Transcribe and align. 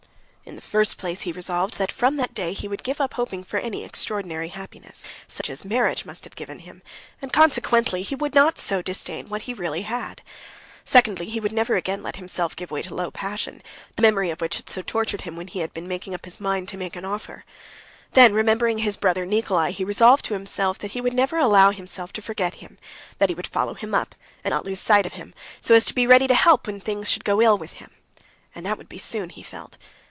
In 0.43 0.55
the 0.55 0.61
first 0.79 0.97
place 0.97 1.21
he 1.21 1.31
resolved 1.31 1.77
that 1.77 1.93
from 1.93 2.17
that 2.17 2.33
day 2.33 2.51
he 2.51 2.67
would 2.67 2.83
give 2.83 2.99
up 2.99 3.13
hoping 3.13 3.41
for 3.41 3.55
any 3.57 3.85
extraordinary 3.85 4.49
happiness, 4.49 5.05
such 5.25 5.49
as 5.49 5.63
marriage 5.63 6.03
must 6.03 6.25
have 6.25 6.35
given 6.35 6.59
him, 6.59 6.81
and 7.21 7.31
consequently 7.31 8.01
he 8.01 8.15
would 8.15 8.35
not 8.35 8.57
so 8.57 8.81
disdain 8.81 9.29
what 9.29 9.43
he 9.43 9.53
really 9.53 9.83
had. 9.83 10.21
Secondly, 10.83 11.27
he 11.29 11.39
would 11.39 11.53
never 11.53 11.77
again 11.77 12.03
let 12.03 12.17
himself 12.17 12.53
give 12.55 12.69
way 12.69 12.81
to 12.81 12.93
low 12.93 13.11
passion, 13.11 13.63
the 13.95 14.01
memory 14.01 14.29
of 14.29 14.41
which 14.41 14.57
had 14.57 14.69
so 14.69 14.81
tortured 14.81 15.21
him 15.21 15.37
when 15.37 15.47
he 15.47 15.59
had 15.59 15.73
been 15.73 15.87
making 15.87 16.13
up 16.13 16.25
his 16.25 16.39
mind 16.41 16.67
to 16.67 16.75
make 16.75 16.97
an 16.97 17.05
offer. 17.05 17.45
Then 18.11 18.33
remembering 18.33 18.79
his 18.79 18.97
brother 18.97 19.25
Nikolay, 19.25 19.71
he 19.71 19.85
resolved 19.85 20.25
to 20.25 20.33
himself 20.33 20.77
that 20.79 20.91
he 20.91 20.99
would 21.01 21.13
never 21.13 21.37
allow 21.37 21.71
himself 21.71 22.11
to 22.13 22.21
forget 22.21 22.55
him, 22.55 22.77
that 23.19 23.29
he 23.29 23.35
would 23.35 23.47
follow 23.47 23.75
him 23.75 23.95
up, 23.95 24.15
and 24.43 24.51
not 24.51 24.65
lose 24.65 24.81
sight 24.81 25.05
of 25.05 25.13
him, 25.13 25.33
so 25.61 25.75
as 25.75 25.85
to 25.85 25.95
be 25.95 26.07
ready 26.07 26.27
to 26.27 26.35
help 26.35 26.67
when 26.67 26.81
things 26.81 27.09
should 27.09 27.23
go 27.23 27.41
ill 27.41 27.57
with 27.57 27.73
him. 27.73 27.91
And 28.53 28.65
that 28.65 28.77
would 28.77 28.89
be 28.89 28.97
soon, 28.97 29.29
he 29.29 29.43
felt. 29.43 29.77